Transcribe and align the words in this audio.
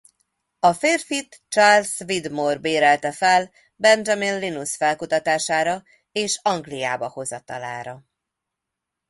A 0.59 0.73
férfit 0.73 1.41
Charles 1.47 1.99
Widmore 1.99 2.57
bérelte 2.57 3.11
fel 3.11 3.51
Benjamin 3.75 4.39
Linus 4.39 4.75
felkutatására 4.75 5.83
és 6.11 6.39
Angliába 6.43 7.07
hozatalára. 7.09 8.05